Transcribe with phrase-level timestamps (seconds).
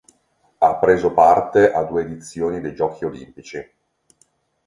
[0.57, 3.71] Ha preso parte a due edizioni dei Giochi olimpici.